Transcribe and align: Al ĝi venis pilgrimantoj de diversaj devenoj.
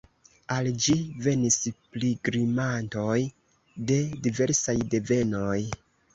Al 0.53 0.69
ĝi 0.85 0.95
venis 1.25 1.57
pilgrimantoj 1.97 3.19
de 3.93 4.01
diversaj 4.27 4.77
devenoj. 4.97 5.57